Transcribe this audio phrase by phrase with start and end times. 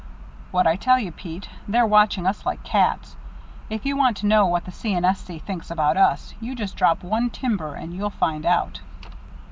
[0.49, 1.47] "What'd I tell you, Pete?
[1.67, 3.15] They're watching us like cats.
[3.69, 4.95] If you want to know what the C.
[4.95, 5.19] & S.
[5.21, 5.37] C.
[5.37, 8.81] think about us, you just drop one timber and you'll find out."